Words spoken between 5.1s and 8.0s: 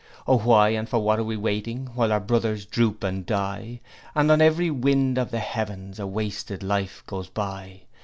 of the heavens, a wasted life goes by.